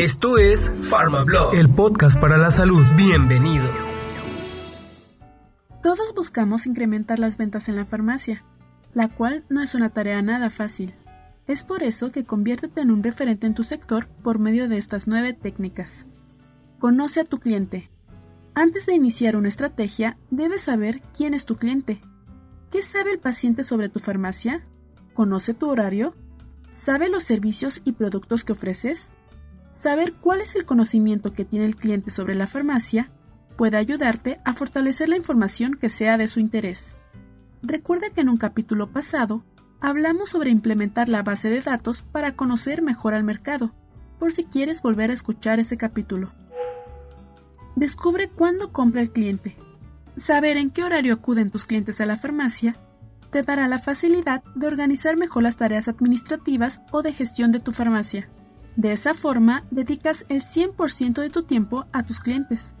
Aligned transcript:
Esto 0.00 0.38
es 0.38 0.72
PharmaBlog, 0.88 1.56
el 1.56 1.68
podcast 1.68 2.18
para 2.18 2.38
la 2.38 2.50
salud. 2.50 2.86
Bienvenidos. 2.96 3.92
Todos 5.82 6.14
buscamos 6.14 6.64
incrementar 6.64 7.18
las 7.18 7.36
ventas 7.36 7.68
en 7.68 7.76
la 7.76 7.84
farmacia, 7.84 8.42
la 8.94 9.08
cual 9.08 9.44
no 9.50 9.62
es 9.62 9.74
una 9.74 9.90
tarea 9.90 10.22
nada 10.22 10.48
fácil. 10.48 10.94
Es 11.46 11.64
por 11.64 11.82
eso 11.82 12.12
que 12.12 12.24
conviértete 12.24 12.80
en 12.80 12.90
un 12.90 13.02
referente 13.02 13.46
en 13.46 13.52
tu 13.52 13.62
sector 13.62 14.08
por 14.22 14.38
medio 14.38 14.70
de 14.70 14.78
estas 14.78 15.06
nueve 15.06 15.34
técnicas. 15.34 16.06
Conoce 16.78 17.20
a 17.20 17.24
tu 17.24 17.38
cliente. 17.38 17.90
Antes 18.54 18.86
de 18.86 18.94
iniciar 18.94 19.36
una 19.36 19.48
estrategia, 19.48 20.16
debes 20.30 20.62
saber 20.62 21.02
quién 21.14 21.34
es 21.34 21.44
tu 21.44 21.56
cliente. 21.56 22.00
¿Qué 22.72 22.80
sabe 22.80 23.12
el 23.12 23.18
paciente 23.18 23.64
sobre 23.64 23.90
tu 23.90 23.98
farmacia? 23.98 24.66
¿Conoce 25.12 25.52
tu 25.52 25.68
horario? 25.68 26.14
¿Sabe 26.74 27.10
los 27.10 27.24
servicios 27.24 27.82
y 27.84 27.92
productos 27.92 28.44
que 28.44 28.52
ofreces? 28.52 29.10
Saber 29.80 30.12
cuál 30.12 30.42
es 30.42 30.56
el 30.56 30.66
conocimiento 30.66 31.32
que 31.32 31.46
tiene 31.46 31.64
el 31.64 31.74
cliente 31.74 32.10
sobre 32.10 32.34
la 32.34 32.46
farmacia 32.46 33.10
puede 33.56 33.78
ayudarte 33.78 34.38
a 34.44 34.52
fortalecer 34.52 35.08
la 35.08 35.16
información 35.16 35.72
que 35.72 35.88
sea 35.88 36.18
de 36.18 36.28
su 36.28 36.38
interés. 36.38 36.92
Recuerda 37.62 38.10
que 38.10 38.20
en 38.20 38.28
un 38.28 38.36
capítulo 38.36 38.92
pasado 38.92 39.42
hablamos 39.80 40.28
sobre 40.28 40.50
implementar 40.50 41.08
la 41.08 41.22
base 41.22 41.48
de 41.48 41.62
datos 41.62 42.02
para 42.02 42.36
conocer 42.36 42.82
mejor 42.82 43.14
al 43.14 43.24
mercado, 43.24 43.72
por 44.18 44.34
si 44.34 44.44
quieres 44.44 44.82
volver 44.82 45.10
a 45.10 45.14
escuchar 45.14 45.60
ese 45.60 45.78
capítulo. 45.78 46.30
Descubre 47.74 48.28
cuándo 48.28 48.74
compra 48.74 49.00
el 49.00 49.12
cliente. 49.12 49.56
Saber 50.18 50.58
en 50.58 50.68
qué 50.68 50.84
horario 50.84 51.14
acuden 51.14 51.50
tus 51.50 51.64
clientes 51.64 52.02
a 52.02 52.04
la 52.04 52.16
farmacia 52.16 52.76
te 53.30 53.42
dará 53.42 53.66
la 53.66 53.78
facilidad 53.78 54.44
de 54.54 54.66
organizar 54.66 55.16
mejor 55.16 55.42
las 55.42 55.56
tareas 55.56 55.88
administrativas 55.88 56.82
o 56.92 57.00
de 57.00 57.14
gestión 57.14 57.50
de 57.50 57.60
tu 57.60 57.72
farmacia. 57.72 58.28
De 58.76 58.92
esa 58.92 59.14
forma, 59.14 59.64
dedicas 59.70 60.24
el 60.28 60.42
100% 60.42 61.20
de 61.20 61.30
tu 61.30 61.42
tiempo 61.42 61.86
a 61.92 62.02
tus 62.02 62.20
clientes. 62.20 62.74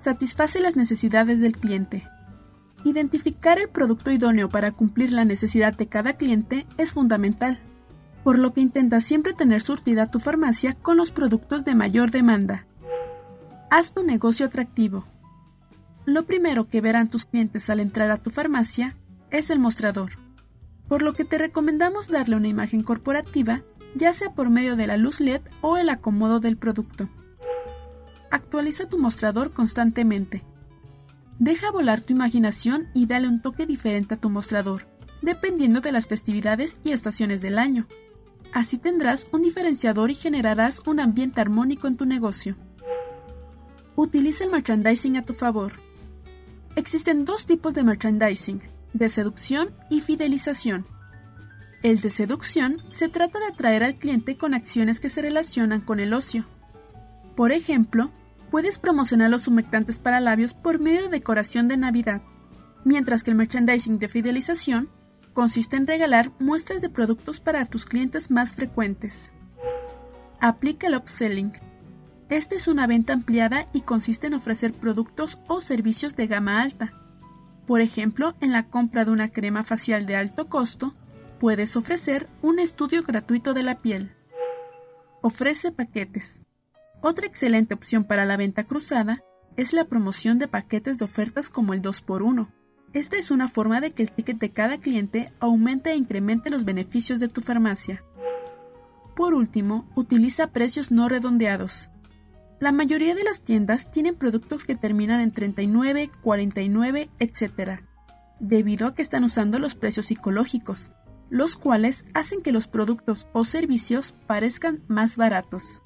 Satisface 0.00 0.60
las 0.60 0.76
necesidades 0.76 1.40
del 1.40 1.56
cliente. 1.56 2.06
Identificar 2.84 3.58
el 3.58 3.68
producto 3.68 4.10
idóneo 4.10 4.48
para 4.48 4.72
cumplir 4.72 5.12
la 5.12 5.24
necesidad 5.24 5.76
de 5.76 5.86
cada 5.86 6.14
cliente 6.14 6.66
es 6.78 6.92
fundamental, 6.92 7.58
por 8.24 8.38
lo 8.38 8.52
que 8.52 8.60
intenta 8.60 9.00
siempre 9.00 9.34
tener 9.34 9.60
surtida 9.60 10.06
tu 10.06 10.18
farmacia 10.20 10.74
con 10.74 10.96
los 10.96 11.10
productos 11.10 11.64
de 11.64 11.74
mayor 11.74 12.10
demanda. 12.10 12.66
Haz 13.70 13.92
tu 13.92 14.02
negocio 14.02 14.46
atractivo. 14.46 15.04
Lo 16.06 16.24
primero 16.24 16.68
que 16.68 16.80
verán 16.80 17.08
tus 17.08 17.26
clientes 17.26 17.68
al 17.70 17.80
entrar 17.80 18.10
a 18.10 18.16
tu 18.16 18.30
farmacia 18.30 18.96
es 19.30 19.50
el 19.50 19.58
mostrador, 19.58 20.12
por 20.88 21.02
lo 21.02 21.12
que 21.12 21.24
te 21.24 21.38
recomendamos 21.38 22.08
darle 22.08 22.36
una 22.36 22.48
imagen 22.48 22.82
corporativa, 22.82 23.62
ya 23.94 24.12
sea 24.12 24.34
por 24.34 24.50
medio 24.50 24.76
de 24.76 24.86
la 24.86 24.96
luz 24.96 25.20
LED 25.20 25.42
o 25.60 25.76
el 25.76 25.88
acomodo 25.88 26.40
del 26.40 26.56
producto. 26.56 27.08
Actualiza 28.30 28.88
tu 28.88 28.98
mostrador 28.98 29.52
constantemente. 29.52 30.44
Deja 31.38 31.70
volar 31.70 32.00
tu 32.00 32.12
imaginación 32.12 32.88
y 32.94 33.06
dale 33.06 33.26
un 33.26 33.40
toque 33.40 33.66
diferente 33.66 34.14
a 34.14 34.16
tu 34.18 34.30
mostrador, 34.30 34.86
dependiendo 35.22 35.80
de 35.80 35.92
las 35.92 36.06
festividades 36.06 36.76
y 36.84 36.92
estaciones 36.92 37.40
del 37.40 37.58
año. 37.58 37.86
Así 38.52 38.78
tendrás 38.78 39.26
un 39.32 39.42
diferenciador 39.42 40.10
y 40.10 40.14
generarás 40.14 40.80
un 40.86 41.00
ambiente 41.00 41.40
armónico 41.40 41.86
en 41.86 41.96
tu 41.96 42.04
negocio. 42.04 42.56
Utiliza 43.96 44.44
el 44.44 44.50
merchandising 44.50 45.16
a 45.16 45.22
tu 45.22 45.34
favor. 45.34 45.72
Existen 46.76 47.24
dos 47.24 47.46
tipos 47.46 47.74
de 47.74 47.84
merchandising, 47.84 48.62
de 48.92 49.08
seducción 49.08 49.70
y 49.88 50.00
fidelización. 50.00 50.86
El 51.82 52.00
de 52.00 52.10
seducción 52.10 52.82
se 52.92 53.08
trata 53.08 53.38
de 53.38 53.46
atraer 53.46 53.82
al 53.82 53.96
cliente 53.96 54.36
con 54.36 54.52
acciones 54.52 55.00
que 55.00 55.08
se 55.08 55.22
relacionan 55.22 55.80
con 55.80 55.98
el 55.98 56.12
ocio. 56.12 56.46
Por 57.36 57.52
ejemplo, 57.52 58.10
puedes 58.50 58.78
promocionar 58.78 59.30
los 59.30 59.48
humectantes 59.48 59.98
para 59.98 60.20
labios 60.20 60.52
por 60.52 60.78
medio 60.78 61.04
de 61.04 61.08
decoración 61.08 61.68
de 61.68 61.78
Navidad, 61.78 62.22
mientras 62.84 63.22
que 63.22 63.30
el 63.30 63.36
merchandising 63.36 63.98
de 63.98 64.08
fidelización 64.08 64.90
consiste 65.32 65.76
en 65.76 65.86
regalar 65.86 66.32
muestras 66.38 66.82
de 66.82 66.90
productos 66.90 67.40
para 67.40 67.64
tus 67.64 67.86
clientes 67.86 68.30
más 68.30 68.54
frecuentes. 68.54 69.30
Aplica 70.38 70.86
el 70.86 70.96
upselling. 70.96 71.52
Esta 72.28 72.56
es 72.56 72.68
una 72.68 72.86
venta 72.86 73.14
ampliada 73.14 73.68
y 73.72 73.80
consiste 73.82 74.26
en 74.26 74.34
ofrecer 74.34 74.74
productos 74.74 75.38
o 75.48 75.62
servicios 75.62 76.14
de 76.14 76.26
gama 76.26 76.60
alta, 76.60 76.92
por 77.70 77.80
ejemplo, 77.80 78.34
en 78.40 78.50
la 78.50 78.64
compra 78.64 79.04
de 79.04 79.12
una 79.12 79.28
crema 79.28 79.62
facial 79.62 80.04
de 80.04 80.16
alto 80.16 80.48
costo, 80.48 80.92
puedes 81.40 81.74
ofrecer 81.74 82.28
un 82.42 82.58
estudio 82.58 83.02
gratuito 83.02 83.54
de 83.54 83.62
la 83.62 83.80
piel. 83.80 84.12
Ofrece 85.22 85.72
paquetes. 85.72 86.40
Otra 87.00 87.26
excelente 87.26 87.72
opción 87.72 88.04
para 88.04 88.26
la 88.26 88.36
venta 88.36 88.64
cruzada 88.64 89.24
es 89.56 89.72
la 89.72 89.86
promoción 89.86 90.38
de 90.38 90.48
paquetes 90.48 90.98
de 90.98 91.06
ofertas 91.06 91.48
como 91.48 91.72
el 91.72 91.80
2x1. 91.80 92.52
Esta 92.92 93.16
es 93.16 93.30
una 93.30 93.48
forma 93.48 93.80
de 93.80 93.92
que 93.92 94.02
el 94.02 94.12
ticket 94.12 94.38
de 94.38 94.50
cada 94.50 94.78
cliente 94.78 95.32
aumente 95.40 95.90
e 95.90 95.96
incremente 95.96 96.50
los 96.50 96.64
beneficios 96.64 97.20
de 97.20 97.28
tu 97.28 97.40
farmacia. 97.40 98.04
Por 99.16 99.32
último, 99.32 99.90
utiliza 99.94 100.48
precios 100.48 100.90
no 100.90 101.08
redondeados. 101.08 101.90
La 102.60 102.72
mayoría 102.72 103.14
de 103.14 103.24
las 103.24 103.42
tiendas 103.42 103.90
tienen 103.90 104.16
productos 104.16 104.64
que 104.64 104.76
terminan 104.76 105.20
en 105.20 105.32
39, 105.32 106.10
49, 106.22 107.08
etc., 107.18 107.80
debido 108.40 108.86
a 108.86 108.94
que 108.94 109.02
están 109.02 109.24
usando 109.24 109.58
los 109.58 109.74
precios 109.74 110.06
psicológicos, 110.06 110.90
los 111.30 111.56
cuales 111.56 112.04
hacen 112.12 112.42
que 112.42 112.52
los 112.52 112.68
productos 112.68 113.26
o 113.32 113.44
servicios 113.44 114.14
parezcan 114.26 114.82
más 114.88 115.16
baratos. 115.16 115.80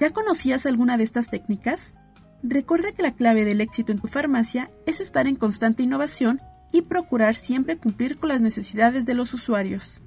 ¿Ya 0.00 0.10
conocías 0.10 0.64
alguna 0.66 0.96
de 0.96 1.04
estas 1.04 1.28
técnicas? 1.28 1.94
Recuerda 2.42 2.92
que 2.92 3.02
la 3.02 3.14
clave 3.14 3.44
del 3.44 3.60
éxito 3.60 3.92
en 3.92 4.00
tu 4.00 4.08
farmacia 4.08 4.70
es 4.86 5.00
estar 5.00 5.26
en 5.26 5.36
constante 5.36 5.82
innovación 5.82 6.40
y 6.72 6.82
procurar 6.82 7.34
siempre 7.34 7.76
cumplir 7.76 8.18
con 8.18 8.30
las 8.30 8.40
necesidades 8.40 9.04
de 9.04 9.14
los 9.14 9.34
usuarios. 9.34 10.02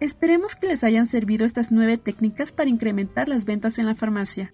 Esperemos 0.00 0.56
que 0.56 0.66
les 0.66 0.84
hayan 0.84 1.06
servido 1.06 1.46
estas 1.46 1.70
nueve 1.70 1.98
técnicas 1.98 2.52
para 2.52 2.70
incrementar 2.70 3.28
las 3.28 3.44
ventas 3.44 3.78
en 3.78 3.86
la 3.86 3.94
farmacia. 3.94 4.52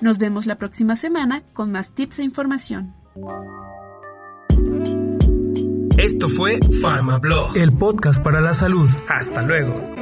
Nos 0.00 0.18
vemos 0.18 0.46
la 0.46 0.56
próxima 0.56 0.96
semana 0.96 1.42
con 1.52 1.70
más 1.70 1.94
tips 1.94 2.20
e 2.20 2.24
información. 2.24 2.94
Esto 6.02 6.28
fue 6.28 6.58
PharmaBlog, 6.80 7.58
el 7.58 7.72
podcast 7.72 8.22
para 8.22 8.40
la 8.40 8.54
salud. 8.54 8.88
Hasta 9.06 9.42
luego. 9.42 9.99